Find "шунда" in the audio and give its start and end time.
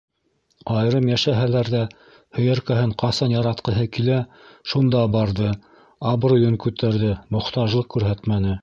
4.73-5.05